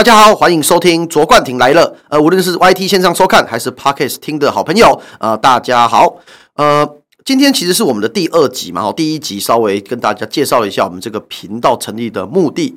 [0.00, 1.94] 大家好，欢迎收听卓冠廷来了。
[2.08, 6.16] 呃，无论是 YT 线上收看还是 Podcast 听的好朋友，呃，大家好。
[6.54, 6.88] 呃，
[7.22, 12.74] 今天其实是我们的第二集嘛，第一集稍微跟大家介绍一下我们这个频道成立的目的。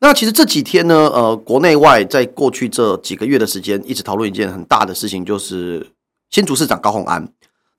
[0.00, 5.90] 那其实这几天呢，呃，国内外在过去这几个月的时间，一直讨论一件很大的事情，就是
[6.28, 7.26] 新竹市长高鸿安，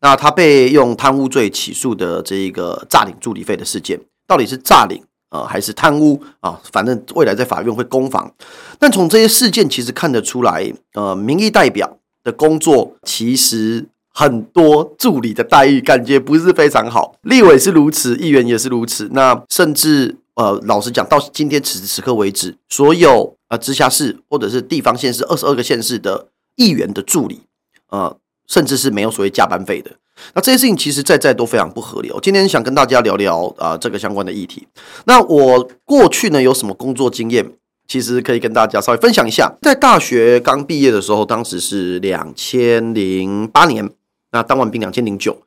[0.01, 5.03] 那他被用贪污罪起诉的这一个诈领助理费的事件，到底是诈领？
[5.29, 6.59] 啊，还是贪污啊？
[6.71, 8.33] 反正未来在法院会攻防，
[8.79, 17.15] 但从这些事件其实看得出来，呃，民意代表的工作其实很多助理的待遇感觉不是非常好。
[17.21, 19.09] 立委是如此，议员也是如此。
[19.11, 27.41] 那甚至呃，老实讲，到今天此时此刻为止，所有呃直辖市或者是地方县市二十二个县市的议员的助理，
[27.89, 28.15] 呃，
[28.47, 29.91] 甚至是没有所谓加班费的。
[30.33, 32.11] 那这些事情其实在在都非常不合理。
[32.11, 34.67] 我今天想跟大家聊聊啊这个相关的议题。
[35.05, 37.53] 那我过去呢有什么工作经验？
[37.87, 39.55] 其实可以跟大家稍微分享一下。
[39.61, 43.89] 在大学刚毕业的时候，当时是两千零八年，
[44.33, 45.41] 那当完兵两千零九。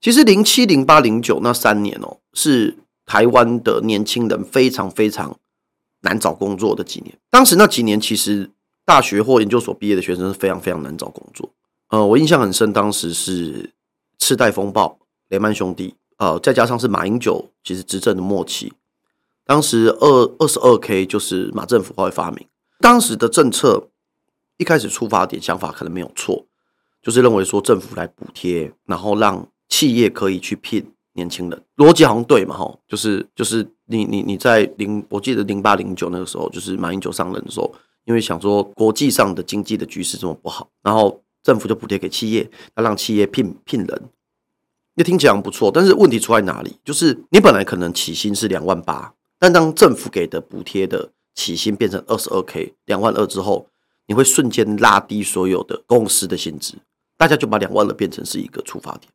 [0.00, 5.36] 其实零七、零八、零九那三年哦，是台湾的年轻人非常非常
[6.00, 7.14] 难找工作的几年。
[7.30, 8.48] 当时那几年，其实
[8.86, 11.50] 大学或研究所毕业的学生是非常非常难找工作。
[11.90, 13.68] 呃，我印象很深，当时是。
[14.24, 14.96] 次贷风暴、
[15.30, 18.72] 雷曼兄弟，呃，再加上是马英九其实执政的末期，
[19.44, 20.06] 当时二
[20.38, 22.46] 二十二 K 就是马政府会发明。
[22.78, 23.88] 当时的政策
[24.58, 26.46] 一开始出发点想法可能没有错，
[27.02, 32.56] 就是认为说政府来补贴，然后让企业可以去聘年轻人，逻辑好像对嘛？
[32.56, 41.21] 哈，就是就是你你你在零，我记得零八零九那个时候，就是马英九上任的时候，因为想说国际上的经济的局势这么不好，然后。
[41.42, 44.02] 政府就补贴给企业，要让企业聘聘人，
[44.94, 45.70] 那听起来不错。
[45.72, 46.78] 但是问题出在哪里？
[46.84, 53.66] 就是你本来可能起薪是两万八，但当政府给的补贴的起薪变成二十二 K 两万二之后，
[54.06, 56.74] 你会瞬间拉低所有的公司的薪资，
[57.16, 59.10] 大家就把两万二变成是一个出发点。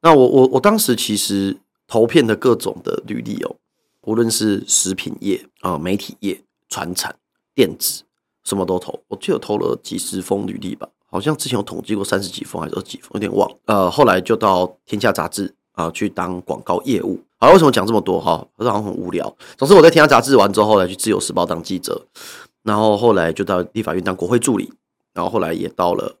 [0.00, 1.56] 那我我我当时其实
[1.86, 3.56] 投片的各种的履历哦，
[4.02, 7.16] 无论是食品业啊、媒体业、传产、
[7.54, 8.02] 电子，
[8.42, 10.88] 什么都投，我就投了几十封履历吧。
[11.08, 13.50] 好像之前有统计过三十几封还是二十几封，有点忘。
[13.66, 17.20] 呃，后来就到天下杂志啊去当广告业务。
[17.38, 18.46] 好，为什么讲这么多哈？
[18.56, 19.36] 好像很无聊。
[19.56, 22.06] 总之我在天下杂志完之后，后来去自由时报当记者，
[22.62, 24.72] 然后后来就到立法院当国会助理，
[25.14, 26.16] 然后后来也到了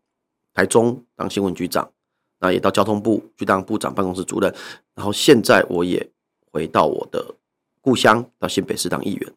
[0.54, 1.90] 台中当新闻局长，
[2.38, 4.54] 那也到交通部去当部长办公室主任，
[4.94, 6.08] 然后现在我也
[6.52, 7.34] 回到我的
[7.80, 9.32] 故乡，到新北市当议员。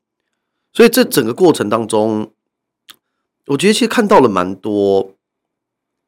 [0.74, 2.30] 所以这整个过程当中，
[3.48, 5.12] 我觉得其实看到了蛮多。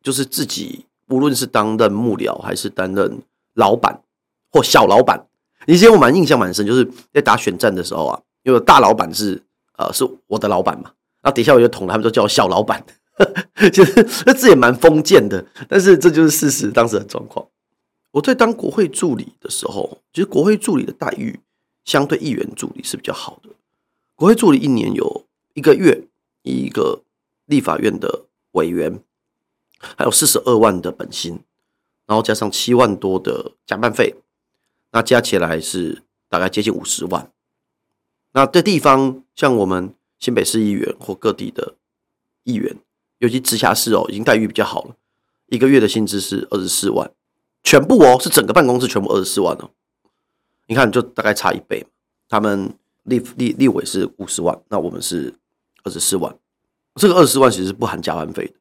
[0.01, 3.21] 就是自己，无论是担任幕僚还是担任
[3.53, 4.01] 老板
[4.51, 5.27] 或小老板，
[5.67, 9.41] 以前我蛮印象蛮深，就是在打选战的时候啊，因为大老板是
[9.77, 10.91] 呃是我的老板嘛，
[11.21, 12.83] 然后底下我就捅他们，都叫我小老板，
[13.71, 17.45] 其实那字也蛮封建的，但是这就是事实，当时的状况。
[18.11, 21.39] 我在当国会助理的时候，其实国会助理的待遇
[21.85, 23.49] 相对议员助理是比较好的，
[24.15, 26.07] 国会助理一年有一个月
[26.41, 27.03] 一个
[27.45, 28.99] 立法院的委员。
[29.97, 31.39] 还有四十二万的本薪，
[32.05, 34.15] 然后加上七万多的加班费，
[34.91, 37.31] 那加起来是大概接近五十万。
[38.33, 41.75] 那这地方像我们新北市议员或各地的
[42.43, 42.77] 议员，
[43.17, 44.95] 尤其直辖市哦，已经待遇比较好了，
[45.47, 47.11] 一个月的薪资是二十四万，
[47.63, 49.69] 全部哦是整个办公室全部二十四万哦。
[50.67, 51.85] 你看就大概差一倍，
[52.29, 55.33] 他们立立立委是五十万，那我们是
[55.83, 56.33] 二十四万，
[56.95, 58.53] 这个二十四万其实是不含加班费的。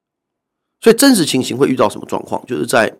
[0.80, 2.44] 所以真实情形会遇到什么状况？
[2.46, 2.98] 就是在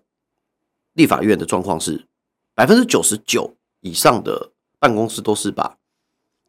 [0.93, 2.07] 立法院的状况是
[2.55, 5.79] 百分之九十九以上的办公室都是把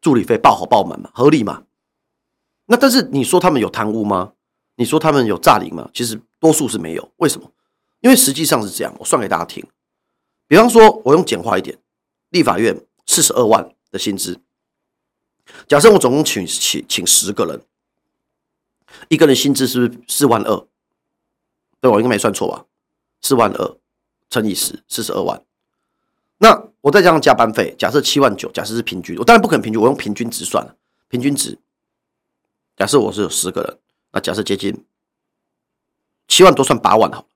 [0.00, 1.64] 助理费报好报满嘛，合理嘛？
[2.66, 4.32] 那但是你说他们有贪污吗？
[4.76, 5.90] 你说他们有诈领吗？
[5.94, 7.10] 其实多数是没有。
[7.16, 7.50] 为什么？
[8.00, 9.64] 因为实际上是这样，我算给大家听。
[10.48, 11.78] 比方说，我用简化一点，
[12.30, 14.40] 立法院四十二万的薪资，
[15.68, 17.62] 假设我总共请请请十个人，
[19.08, 20.66] 一个人薪资是不是四万二？
[21.82, 22.64] 对，我应该没算错吧？
[23.20, 23.76] 四万二
[24.30, 25.44] 乘以十，四十二万。
[26.38, 30.76] 那我再加上加班费，假设七万九，假设是平均，我当然不可能平均，我用平均值算了。
[31.08, 31.58] 平均值，
[32.76, 33.78] 假设我是有十个人，
[34.12, 34.84] 那假设接近
[36.28, 37.26] 七万多，算八万好，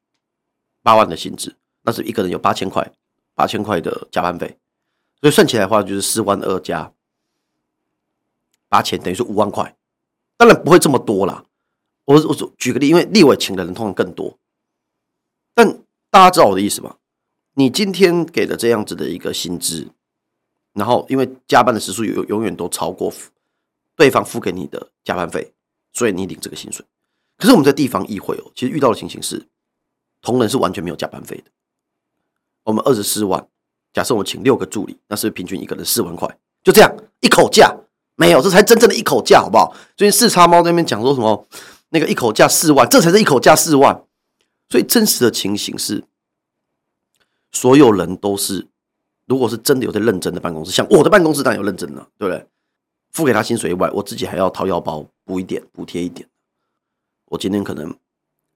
[0.83, 2.93] 八万的薪资，那是一个人有八千块，
[3.35, 4.57] 八千块的加班费，
[5.21, 6.93] 所以算起来的话，就是四万二加
[8.69, 9.77] 八千，等于是五万块。
[10.37, 11.45] 当然不会这么多啦。
[12.07, 14.39] 我我举个例，因为立委请的人通常更多，
[15.55, 15.79] 但
[16.11, 16.97] 大家知道我的意思吧？
[17.55, 19.89] 你今天给的这样子的一个薪资，
[20.73, 23.13] 然后因为加班的时数永永远都超过
[23.95, 25.53] 对方付给你的加班费，
[25.93, 26.85] 所以你领这个薪水。
[27.39, 29.47] 可是我们在地方议会哦，其实遇到的情形是，
[30.23, 31.45] 同仁是完全没有加班费的。
[32.65, 33.47] 我们二十四万，
[33.93, 36.29] 假设我请六个助理，那是平均一个人四万块，
[36.63, 37.75] 就这样一口价
[38.15, 39.75] 没有，这才真正的一口价，好不好？
[39.97, 41.47] 最近四叉猫那边讲说什么，
[41.99, 44.05] 那个一口价四万，这才是一口价四万。
[44.69, 46.05] 所以真实的情形是，
[47.51, 48.67] 所有人都是，
[49.25, 52.47] 如果是真的有在认真的办公室，像我的办公室当然有认真的，对不对？
[53.13, 56.29] 付给他薪水以外，我自己还要掏腰包补一点，补贴一点。
[57.27, 57.97] 我今天可能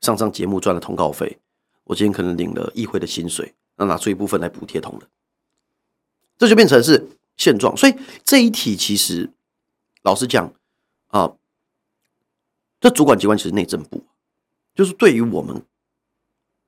[0.01, 1.39] 上上节目赚了通告费，
[1.85, 3.55] 我今天可能领了议会的薪水。
[3.77, 5.09] 那拿出一部分来补贴同仁，
[6.37, 7.09] 这就变成是
[7.39, 7.75] 现状。
[7.75, 9.31] 所以这一题其实
[10.03, 10.53] 老实讲
[11.07, 11.33] 啊，
[12.81, 14.05] 这主管机关其实内政部，
[14.75, 15.63] 就是对于我们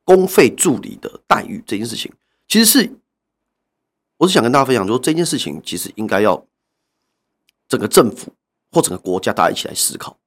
[0.05, 2.13] 公费助理的待遇这件事情，
[2.47, 2.93] 其实是
[4.19, 6.47] 我是想跟大家分享，说这件事情其实应该要
[7.67, 8.35] 整个政府
[8.71, 10.19] 或整个国家大家一起来思考，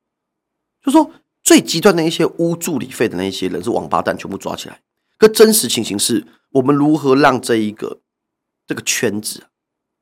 [0.84, 1.12] 就说
[1.44, 4.82] 最极端的一些污助理费的那些人是王八蛋，全部抓起来。
[5.18, 6.26] 可真实情形是。
[6.56, 8.00] 我们如何让这一个
[8.66, 9.48] 这个圈子、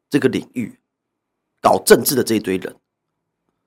[0.07, 0.77] 这个领域
[1.59, 2.75] 搞政治的这一堆人，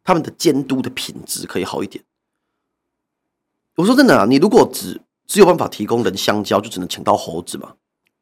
[0.04, 2.04] 他们的监督的品质可以好一点？
[3.76, 7.74] 我说真的啊，你如果只只有办法提供人相交，就只能请到猴子嘛？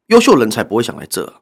[0.07, 1.41] 优秀人才不会想来这啊！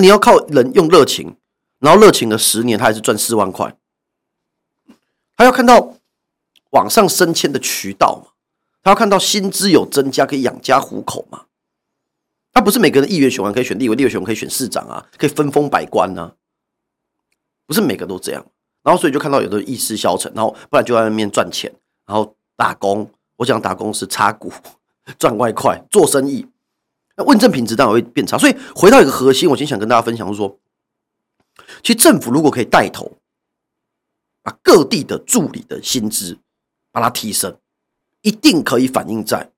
[0.00, 1.36] 你要靠人用热情，
[1.80, 3.74] 然后热情了十年，他还是赚四万块，
[5.36, 5.94] 他要看到
[6.70, 8.32] 往上升迁的渠道嘛？
[8.82, 11.46] 他要看到薪资有增加，可以养家糊口嘛？
[12.52, 16.34] 他不是每个人议员选完可以选立委，立委选完可以选市长啊，可以分封百官呢。
[17.66, 18.44] 不是每个都这样，
[18.82, 21.72] 然后所以就看到有的意识消沉，然后不然就在外面赚钱，
[22.06, 23.08] 然后打工。
[23.36, 24.52] 我讲打工是插股
[25.16, 26.44] 赚外快，做生意。
[27.16, 28.36] 那问政品质当然会变差。
[28.36, 30.58] 所以回到一个核心，我今天想跟大家分享，是说，
[31.82, 33.12] 其实政府如果可以带头，
[34.42, 36.36] 把各地的助理的薪资
[36.90, 37.56] 把它提升，
[38.22, 39.52] 一定可以反映在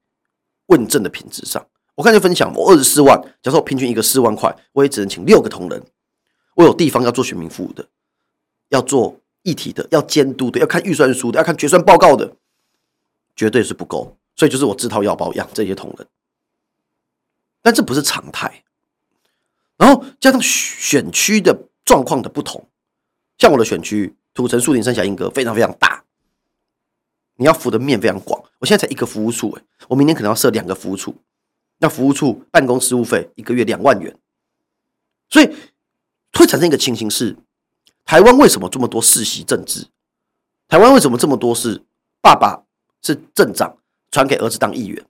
[0.66, 1.66] 问政的品质上。
[1.94, 5.82] 我刚才分享，我二十四万，假设我平均一个四万块，我也只能请六个同仁。
[6.56, 7.86] 我有地方要做选民服务的，
[8.68, 12.36] 要做议题的，要监督的，要看预算书的，要看决算报告的，
[13.40, 14.18] 绝对是不够。
[14.36, 16.06] 所以就是我自掏腰包养这些同仁，
[17.62, 18.64] 但这不是常态。
[19.78, 22.68] 然后加上选区的状况的不同，
[23.38, 26.04] 像我的选区土城、树林、三峡、莺歌非常非常大，
[27.36, 28.44] 你要服的面非常广。
[28.58, 31.16] 我现在才一个服务处，哎，我明年可能要设两个服务处。
[31.78, 34.14] 那服务处办公事务费一个月两万元，
[35.30, 35.46] 所以
[36.34, 37.38] 会产生一个情形是：
[38.04, 39.88] 台湾为什么这么多世袭政治？
[40.68, 41.82] 台湾为什么这么多是
[42.20, 42.64] 爸爸
[43.02, 43.76] 是镇长
[44.10, 45.04] 传给儿子当议员？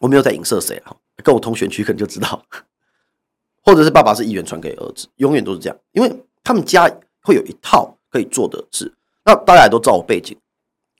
[0.00, 2.44] 我没有在影射谁啊，跟我同选区可能就知道，
[3.62, 6.90] 或者是爸爸是议员传给儿子，永远都是这样，因为他们家
[7.22, 8.92] 会有一套可以做的事。
[9.24, 10.36] 那大家也都知道我背景，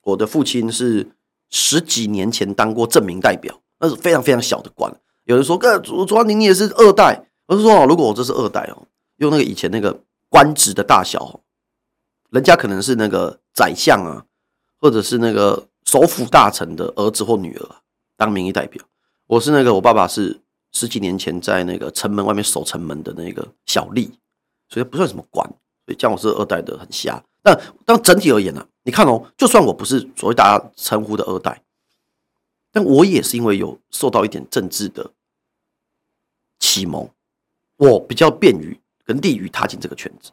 [0.03, 1.11] 我的父亲是
[1.49, 3.59] 十几年前当过证明代表。
[3.79, 4.89] 那是非常非常小的官。
[5.25, 8.87] 有人说：“哥，朱朱安宁你也是二代。”我是说：“，如果我这是二代哦，
[9.17, 9.99] 用那个以前那个
[10.29, 11.41] 官职的大小，
[12.29, 14.23] 人家可能是那个宰相啊，
[14.79, 17.75] 或者是那个首府大臣的儿子或女儿
[18.17, 18.83] 当民意代表。
[19.27, 20.41] 我是那个我爸爸是
[20.71, 24.09] 十几年前在那个城门外面守城门的那个小吏，
[24.69, 25.47] 所以不算什么官。
[25.85, 27.23] 所以讲我是二代的很瞎。
[27.43, 31.61] 但但整体而言呢，你看哦，就算我不是所谓大家称呼的二代。”
[32.73, 35.11] 但我也是因为有受到一点政治的
[36.57, 37.07] 启蒙，
[37.77, 40.31] 我比较便于跟利于踏进这个圈子，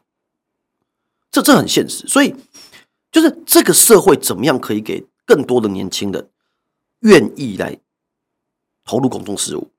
[1.31, 2.09] 这这很现实。
[2.09, 2.35] 所以，
[3.13, 6.29] 就是这个社会怎么样可以给更多的年轻人
[7.03, 7.79] 愿意来
[8.85, 9.71] 投入公众事务？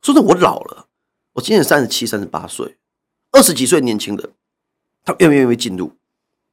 [0.00, 0.86] 说真的，我老了，
[1.34, 2.78] 我今年三十七、三十八岁，
[3.30, 4.32] 二十几岁年轻人，
[5.04, 5.92] 他愿不愿意进入？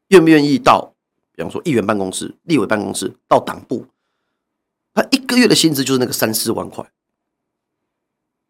[0.10, 0.94] 愿不愿意到？
[1.32, 3.86] 比方说，议员办公室、立委办公室，到党部？
[4.94, 6.92] 他一个月的薪资就是那个三四万块，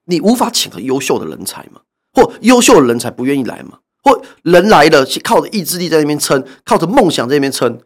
[0.06, 1.84] 你无法请个优秀的人才吗？
[2.14, 3.82] 或优秀的人才不愿意来吗？
[4.02, 7.80] 或人来了，靠着意志力在那边撑，靠着梦想在那边撑，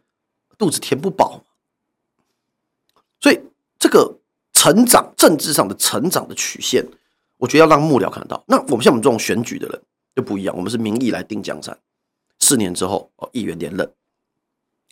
[0.56, 1.44] 肚子填不饱
[3.20, 3.40] 所以
[3.78, 4.18] 这个
[4.52, 6.86] 成长政治上的成长的曲线，
[7.36, 8.42] 我觉得要让幕僚看到。
[8.46, 9.82] 那我们像我们这种选举的人
[10.14, 11.78] 就不一样，我们是民意来定江山。
[12.38, 13.92] 四年之后，哦，议员连任，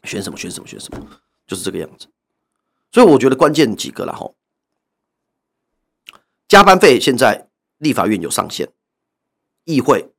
[0.04, 1.06] 选什么选什么选什么，
[1.46, 2.06] 就是这个样子。
[2.92, 4.30] 所以我觉得关键几个了哈，
[6.46, 8.70] 加班费现在立法院有上限，
[9.64, 10.10] 议会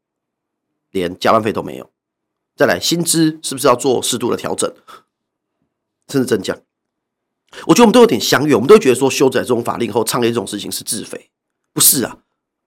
[0.92, 1.92] 连加班费都没有。
[2.56, 4.72] 再来薪资是不是要做适度的调整，
[6.08, 6.58] 甚至增加？
[7.66, 11.30] 我觉得我们都有点相远，我们都觉得说修改这种法令后倡议这种事情是自肥，
[11.74, 12.18] 不是啊，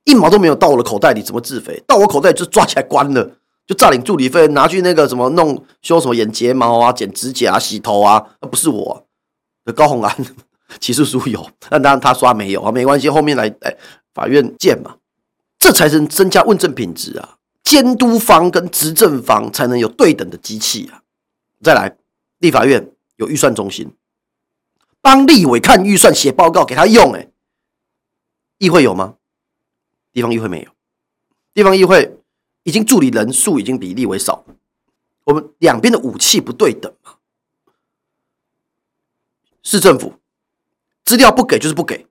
[0.05, 1.83] 一毛都没有到我的口袋里，怎么自肥？
[1.87, 3.37] 到我口袋就抓起来关了，
[3.67, 9.07] 就占领助理费，拿去那个什么弄修什么眼睫毛啊、剪指甲啊、洗头啊，那不是我，
[9.75, 10.17] 高红安
[10.81, 13.77] 起诉书有，那当然他说他没有啊，没关系，后面来哎
[14.13, 14.97] 法院见嘛，
[15.59, 21.03] 这才是增加问政品质啊，监督方跟执政方才能有对等的机器啊。
[21.63, 21.97] 再来，
[22.39, 23.89] 立法院有预算中心，
[25.03, 27.29] 帮立委看预算、写报告给他用，哎，
[28.57, 29.17] 议会有吗？
[30.15, 30.71] 地方议会没有，
[31.53, 32.19] 地方议会。
[32.65, 34.45] 已经助理人数已经比例为少，
[35.25, 36.95] 我们两边的武器不对等？
[39.65, 40.15] 市政府
[41.03, 42.07] 资料不给就是不给。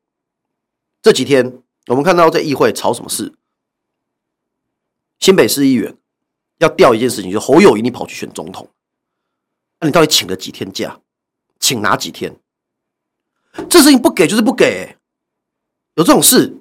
[1.01, 3.33] 这几天我们看到在议会吵什么事？
[5.19, 5.95] 新北市议员
[6.57, 8.69] 要调一件事情，就侯友谊你跑去选总统，
[9.79, 10.99] 那你到底请了几天假？
[11.61, 12.37] 请哪几天？
[13.69, 14.97] 这事情不给就是不给，
[15.95, 16.57] 有这种事，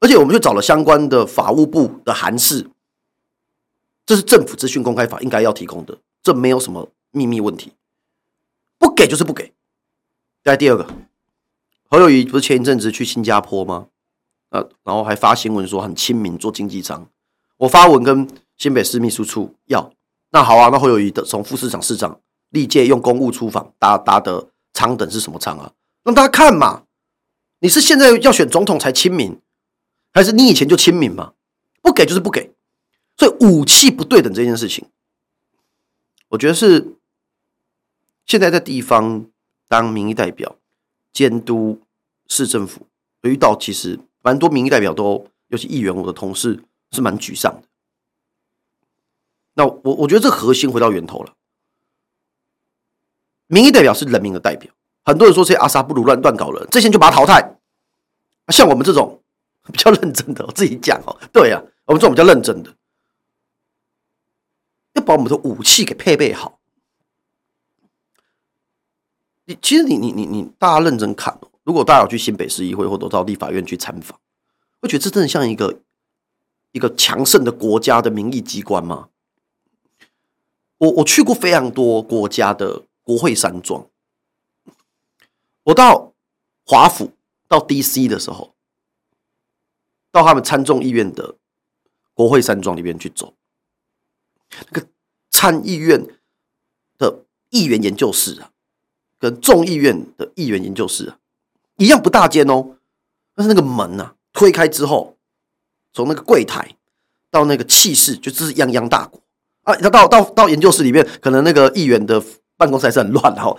[0.00, 2.70] 而且我们就找了相关的法务部的函释。
[4.06, 7.72] 这是政府资讯公开法应该要提供的，这没有什么秘密问题，
[8.78, 9.52] 不给就是不给。
[10.42, 10.86] 再第二个，
[11.88, 13.88] 侯友谊不是前一阵子去新加坡吗？
[14.50, 17.06] 呃，然后还发新闻说很亲民，做经济舱。
[17.58, 19.92] 我发文跟新北市秘书处要，
[20.30, 25.70] 那好啊，那侯友谊的从副市长、市长历届用公务出访搭搭的舱等是什么舱啊？
[26.02, 26.84] 让大家看嘛。
[27.60, 29.38] 你是现在要选总统才亲民，
[30.12, 31.34] 还是你以前就亲民嘛？
[31.82, 32.52] 不给就是不给。
[33.18, 34.88] 所以武器不对等这件事情，
[36.28, 36.94] 我觉得是
[38.24, 39.26] 现在在地方
[39.68, 40.56] 当民意代表
[41.12, 41.82] 监督
[42.28, 42.86] 市政府，
[43.20, 47.68] 遇到其实蛮多民意代表都，尤其议员，我的同事是蛮沮丧的。
[49.52, 51.34] 那我我觉得这核心回到源头了，
[53.48, 54.72] 民意代表是人民的代表，
[55.04, 57.56] 很多人说这些阿萨布鲁乱乱搞人，这些就把他淘汰。
[58.48, 59.22] 像我们这种
[59.72, 62.74] 比较认真的，我自己讲哦，对呀，我们这种比较认真的。
[64.94, 66.58] 要把我们的武器给配备好。
[69.44, 71.48] 你其实你你你你，大家认真看哦。
[71.62, 74.18] 如果大家有去新北市议会或者到立法院去参访，
[74.80, 75.80] 会觉得这真的像一个
[76.72, 79.08] 一个强盛的国家的民意机关吗？
[80.78, 83.86] 我我去过非常多国家的国会山庄，
[85.70, 86.12] 我到
[86.64, 87.12] 华府
[87.48, 88.54] 到 DC 的时候，
[90.10, 91.36] 到他们参众议院的
[92.14, 93.34] 国会山庄里面去走。
[94.72, 94.86] 那个
[95.30, 96.06] 参议院
[96.98, 98.50] 的议员研究室啊，
[99.18, 101.18] 跟众议院的议员研究室啊，
[101.76, 102.76] 一样不大间哦。
[103.34, 105.16] 但是那个门呐，推开之后，
[105.92, 106.76] 从那个柜台
[107.30, 109.20] 到那个气势，就是泱泱大国
[109.62, 109.76] 啊。
[109.76, 112.20] 他到到到研究室里面，可能那个议员的
[112.56, 113.56] 办公室还是很乱的哈。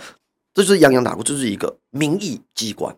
[0.54, 2.96] 这就是泱泱大国，就是一个民意机关。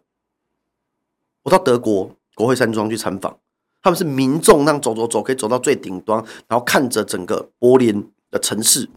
[1.44, 3.38] 我到德国国会山庄去参访。
[3.82, 8.90] 他们是民众那样走走走，可以走到最顶端，然后看着整个柏林的城市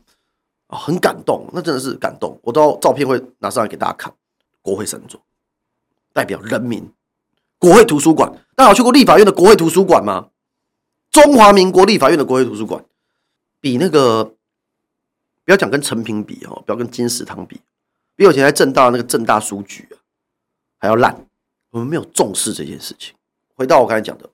[0.68, 2.38] 啊，很感动，那真的是感动。
[2.42, 4.14] 我到照片会拿上来给大家看。
[4.62, 5.20] 国会山庄
[6.12, 6.88] 代表人民，
[7.58, 10.28] 国会图书馆，大家有去过立法院的国会图书馆吗？
[11.10, 12.84] 中华民国立法院的国会图书馆，
[13.60, 14.25] 比那个
[15.44, 17.60] 不要讲跟陈平比哦，不要跟金石堂比，
[18.16, 20.02] 比我以前在正大那个正大书局啊
[20.78, 21.28] 还要烂。
[21.70, 23.14] 我们没有重视这件事情。
[23.54, 24.30] 回到我刚才讲的。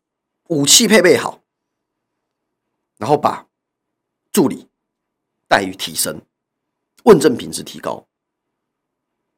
[0.49, 1.41] 武器配备好，
[2.99, 3.47] 然后把
[4.31, 4.69] 助理
[5.49, 6.21] 待遇提升，
[7.05, 8.07] 问政品质提高。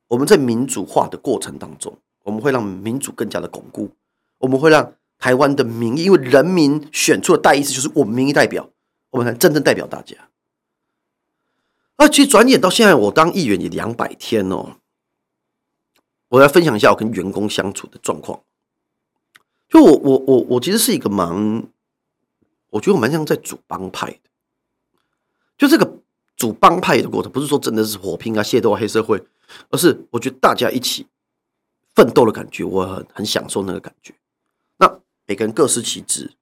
[0.08, 3.90] 我们在民主化的过程当中，我们会让民主更加的巩固。
[4.38, 8.68] 我们会让台湾的民意，因为人民选出的代议士就是我们民意代表，
[9.10, 10.16] 我们才真正代表大家。
[11.96, 14.76] 啊，其实转眼到现在，我当议员也两百天哦。
[16.28, 18.42] 我来分享一下我跟员工相处的状况。
[19.68, 21.64] 就我我我我其实是一个蛮，
[22.70, 24.18] 我觉得我蛮像在组帮派的。
[25.56, 25.98] 就这个
[26.36, 29.24] 组帮派的过程，不是说真的是火拼啊、械斗黑社会，
[29.70, 31.06] 而是我觉得大家一起
[31.94, 34.12] 奋斗的感觉，我很很享受那个感觉。
[34.78, 36.32] 那每个人各司其职，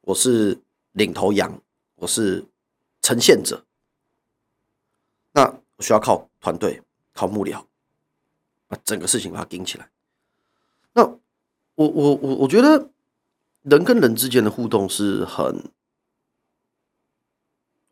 [0.00, 0.58] 我是
[0.90, 1.60] 领头羊，
[1.96, 2.44] 我是
[3.00, 3.64] 呈现者。
[5.78, 6.82] 我需要靠团队、
[7.14, 7.64] 靠幕僚，
[8.66, 9.88] 把整个事情把它顶起来。
[10.92, 11.18] 那。
[11.78, 12.90] 我我我我觉得
[13.62, 15.70] 人跟人之间的互动是很，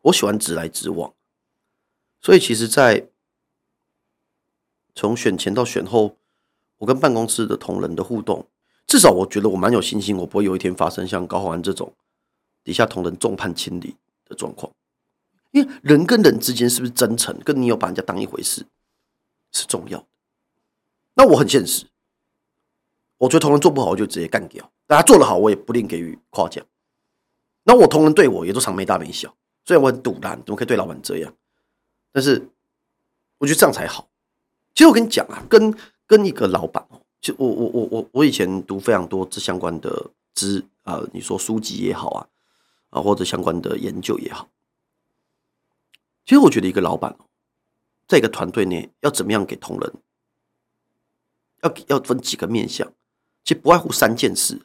[0.01, 1.13] 我喜欢直来直往，
[2.19, 3.07] 所以其实，在
[4.93, 6.17] 从选前到选后，
[6.79, 8.45] 我跟办公室的同仁的互动，
[8.85, 11.93] 至少我觉得我蛮有信心，我不会有一天发生像高浩安这种
[12.65, 14.69] 底下同仁众叛亲离的状况，
[15.57, 18.65] 因为人跟人之间是不是真诚，跟你有把人家当一回事
[19.51, 20.05] 是重要的。
[21.15, 21.85] 那我很现实。
[23.17, 26.63] 我觉得同仁做不好，我就直接干掉；大家做得好，我也不吝给予夸奖。
[27.63, 29.35] 那我同仁对我也都常没大没小，
[29.65, 31.33] 虽然我很堵烂，怎么可以对老板这样？
[32.11, 32.47] 但是
[33.39, 34.07] 我觉得这样才好。
[34.75, 42.27] 其实我跟你讲啊，跟跟一个老板哦，就我我我我我以前读非常多这相关的资啊，你说书籍也好啊，
[42.91, 44.47] 啊或者相关的研究也好。
[46.27, 47.17] 其实我觉得一个老板，
[48.05, 49.93] 在一个团队内要怎么样给同仁，
[51.63, 52.85] 要要分几个面向，
[53.45, 54.61] 其实不外乎三件事。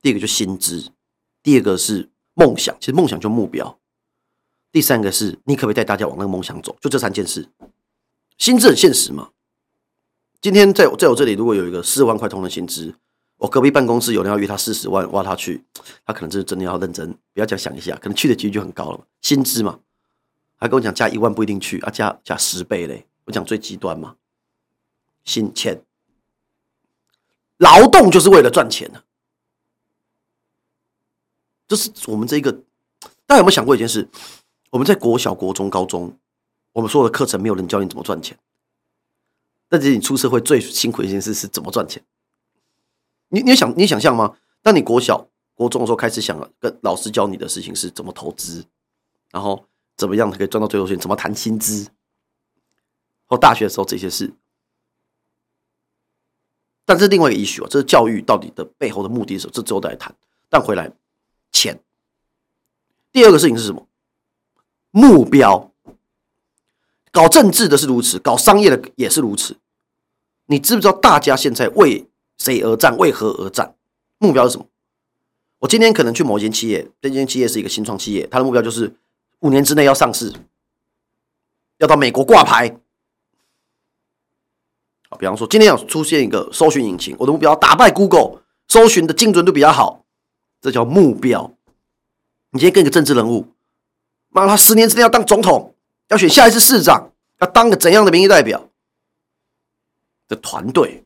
[0.00, 0.92] 第一个就薪资，
[1.42, 3.76] 第二个是梦想，其实梦想就目标。
[4.70, 6.76] 第三个是你可不可以带大家往那个梦想走？
[6.80, 7.48] 就这三件事。
[8.38, 9.32] 薪资很现实嘛。
[10.40, 12.94] 今天在我在我这里，如果有一个四万块同仁薪资，
[13.38, 15.64] 我隔壁办公室有人要约他四十万，挖他去，
[16.06, 19.06] 他可能就真的要认真，不要讲想一下，可能去的几率就很高了。
[19.20, 19.80] 薪资嘛，
[20.60, 23.06] 他跟我讲加一万不一定去啊，加加十倍嘞。
[23.24, 24.16] 我讲最极端嘛，
[25.24, 25.82] 薪钱，
[27.56, 29.02] 劳动就是为了赚钱的。
[31.66, 32.52] 就是我们这一个，
[33.24, 34.08] 大家有没有想过一件事？
[34.70, 36.18] 我们在国小、国中、高中，
[36.72, 38.36] 我们所有的课程没有人教你怎么赚钱。
[39.68, 42.04] 但是你出社会最辛苦的一件事是怎么赚钱？
[43.28, 44.36] 你你想你想象吗？
[44.60, 48.66] 当你国小、国中的时候开始想跟老师教你的事情是怎么投资，
[49.30, 49.64] 然后
[50.00, 50.98] 怎么样可以赚到最多钱？
[50.98, 51.90] 怎么谈薪资？
[53.26, 54.32] 或大学的时候这些事。
[56.86, 59.52] 但是另外一个 issue 啊，这是教育到底的背后的目的是什么？
[59.52, 60.14] 这之后再来谈。
[60.48, 60.90] 但回来。
[61.52, 61.78] 钱。
[63.12, 63.86] 第二个事情是什么？
[64.90, 65.70] 目标。
[67.12, 69.58] 搞政治的是如此，搞商业的也是如此。
[70.46, 72.96] 你知不知道大家现在为谁而战？
[72.96, 73.74] 为何而战？
[74.18, 74.66] 目标是什么？
[75.58, 78.96] 我今天可能去某一间企业，这间企业是一个新创企业，它的目标就是
[79.40, 80.32] 五年之内要上市，
[81.78, 82.76] 要到美国挂牌。
[85.08, 90.04] 好，比方说今天要出现一个搜寻引擎，我的目标打败 Google，搜寻的精准度比较好。
[90.60, 91.52] 这叫目标。
[92.50, 93.46] 你今天跟一个政治人物，
[94.28, 95.74] 妈，他十年之内要当总统，
[96.08, 98.68] 要选下一次市长，要当个怎样的民意代表？
[100.28, 101.04] 的团队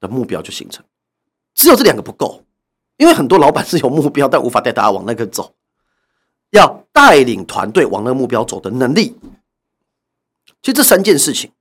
[0.00, 0.84] 的目标就形成。
[1.54, 2.42] 只有这两个不够，
[2.98, 5.54] 因为很多老板是有目标，但无法带大家往那个走。
[6.50, 9.16] 要带领团队往那个目标走的能力，
[10.62, 11.52] 其实这三件事情，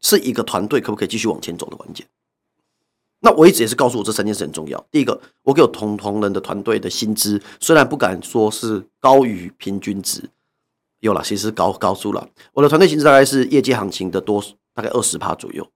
[0.00, 2.06] 是一个团队可不可以继续往前走的关键。
[3.20, 4.84] 那我一直也是告诉我这三件事很重要。
[4.90, 10.28] 第一个，我给我同同仁的团队的薪资，虽然不敢说是高于平均值，
[10.98, 12.28] 有了，其实高高出了。
[12.52, 14.42] 我的团队薪资大概是业界行情的多，
[14.74, 15.70] 大概二十趴左右，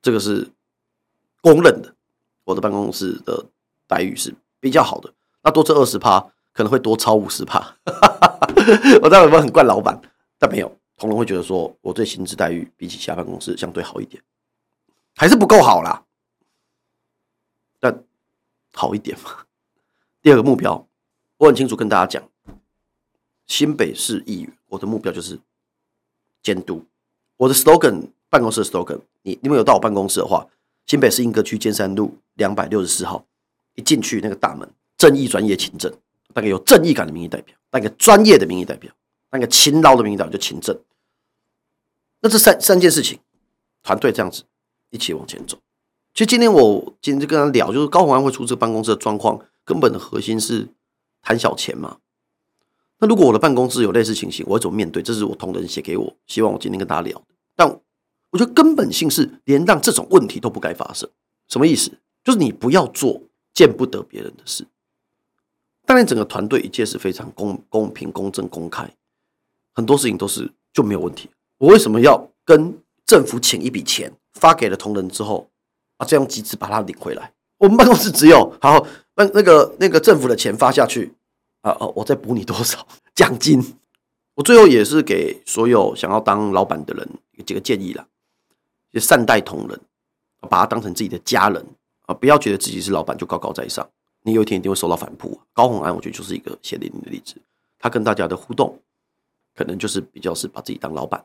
[0.00, 0.48] 这个是
[1.40, 1.96] 公认的。
[2.44, 3.46] 我的办公室的
[3.88, 5.12] 待遇是比较好的。
[5.44, 6.18] 那多这二十趴，
[6.52, 7.76] 可能会多超五十趴。
[9.02, 10.00] 我知道有没有很怪老板，
[10.38, 14.22] 但没有，同仁会觉得说我对薪资待遇比起其他办公室相对好一点，
[15.14, 16.02] 还是不够好啦。
[17.78, 18.02] 但
[18.72, 19.44] 好一点嘛。
[20.22, 20.86] 第二个目标，
[21.36, 22.28] 我很清楚跟大家讲，
[23.46, 25.38] 新北市议员，我的目标就是
[26.42, 26.82] 监督。
[27.36, 30.46] 我的 slogan，办公室的 slogan，你你们有到我办公室的话，
[30.86, 33.26] 新北市英歌区尖山路两百六十四号，
[33.74, 34.66] 一进去那个大门，
[35.04, 35.92] 正义、专业、勤政，
[36.34, 38.90] 那个有正义感的民意代表，那个专业的民意代表，
[39.32, 40.74] 那个勤劳的民意代表就勤政。
[42.20, 43.18] 那这三三件事情，
[43.82, 44.44] 团队这样子
[44.88, 45.58] 一起往前走。
[46.14, 50.68] 其实今天我今天就跟他聊，就是高宏安会出这个办公室的状况，根本的核心是
[51.20, 51.98] 贪小钱嘛。
[53.00, 55.02] 那如果我的办公室有类似情形，我会怎么面对？
[55.02, 57.22] 这是我同仁写给我，希望我今天跟大家聊。
[57.54, 57.68] 但
[58.30, 61.10] 我觉得根本性是连让这种问题都不该发生。
[61.48, 61.92] 什么意思？
[62.24, 63.20] 就是你不要做
[63.52, 64.66] 见不得别人的事。
[65.86, 68.88] 当然，整个团队一切是非常公公平、公正、公开，
[69.72, 71.28] 很多事情都是就没有问题。
[71.58, 75.48] 我为什么要跟政府请一笔钱发给了同仁之后？
[75.96, 77.32] 啊，再用机制把它领回来。
[77.56, 81.14] 我们办公室只有好，那那个那个政府的钱发下去
[81.60, 83.62] 啊哦，我再补你多少奖金？
[84.34, 87.08] 我最后也是给所有想要当老板的人
[87.46, 88.04] 几个建议了，
[88.92, 89.80] 就善待同仁，
[90.50, 91.64] 把他当成自己的家人
[92.06, 93.88] 啊，不要觉得自己是老板就高高在上，
[94.24, 95.38] 你有一天一定会受到反扑。
[95.52, 97.36] 高洪安我觉得就是一个血淋淋的例子，
[97.78, 98.80] 他跟大家的互动
[99.54, 101.24] 可能就是比较是把自己当老板。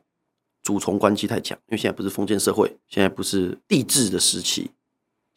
[0.61, 4.69] 主从关系太强，因为现在不是封建社会，现在不是帝制的时期，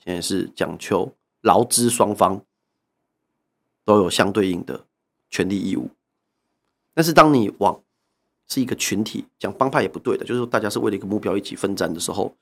[0.04, 2.44] 现在是讲求劳资双方
[3.84, 4.84] 都有相对应的
[5.30, 5.88] 权利义务。
[6.92, 7.80] 但是当你往
[8.48, 12.34] 是一个群体讲帮派也不对的，就是说大家是为了一个目标一起奋战的时候，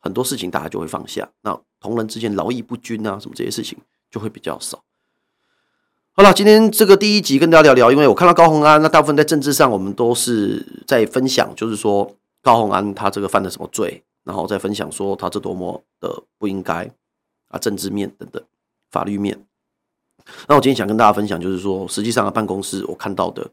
[0.00, 1.30] 很多事情大家就会放下。
[1.42, 3.78] 那同仁之间劳逸不均啊，什么这些事情
[4.14, 4.84] 就会比较少。
[6.12, 12.14] 好了，今天这个第一集跟大家聊聊，因为我看到高鸿安，那大部分在政治上我们都是在分享，就是说。
[12.44, 14.04] 高鸿安他这个犯了什么罪？
[14.22, 16.90] 然后再分享说他这多么的不应该
[17.48, 18.44] 啊，政治面等等，
[18.90, 19.46] 法律面。
[20.46, 23.50] 那我今天想跟大家分享，就是说，实际上的办公室我看到的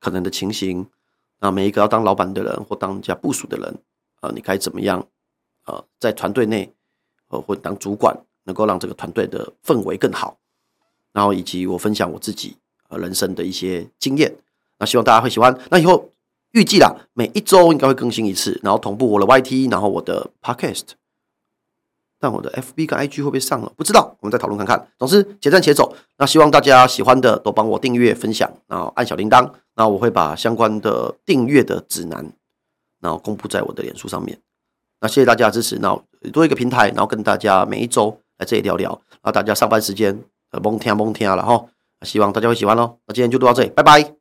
[0.00, 0.86] 可能的情形，
[1.40, 3.78] 那每一个要当老板的人或当家部署的人，
[4.20, 5.08] 呃，你该怎么样，
[5.64, 6.74] 呃，在团队内，
[7.28, 8.14] 呃，或当主管，
[8.46, 10.36] 能够让这个团队的氛围更好，
[11.12, 12.56] 然后以及我分享我自己
[12.88, 14.34] 呃人生的一些经验，
[14.78, 15.56] 那希望大家会喜欢。
[15.70, 16.10] 那以后
[16.52, 20.96] 预计啦，每一周应该会更新一次，然后同步我的 YT，然后我的 Podcast。
[22.18, 23.70] 但我的 FB 跟 IG 会不会上了？
[23.76, 24.88] 不知道，我们再讨论看看。
[24.98, 25.94] 总之，且战且走。
[26.16, 29.52] 那希望大家喜欢的都帮我订阅、分享，然后按小铃铛。
[29.74, 32.32] 那我会把相关的订阅的指南，
[33.00, 34.40] 然后公布在我的脸书上面。
[34.98, 35.78] 那谢谢大家的支持。
[35.78, 35.94] 那
[36.32, 39.00] 多一个平台，然后跟大家每一周来这里聊聊。
[39.22, 40.18] 那大家上班时间
[40.50, 41.66] 呃蒙听蒙听了哈。
[42.02, 42.98] 希望大家会喜欢喽。
[43.06, 44.16] 那今天就录到这里，拜拜。